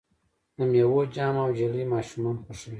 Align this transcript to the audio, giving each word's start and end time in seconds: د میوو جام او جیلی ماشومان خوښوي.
د 0.55 0.57
میوو 0.71 1.01
جام 1.15 1.35
او 1.43 1.49
جیلی 1.57 1.83
ماشومان 1.93 2.35
خوښوي. 2.43 2.69